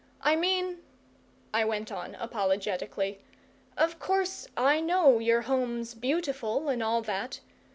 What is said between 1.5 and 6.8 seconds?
I went on apologetically "of course I know your home's beautiful